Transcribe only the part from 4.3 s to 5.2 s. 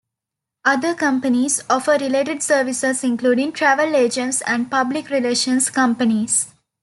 and public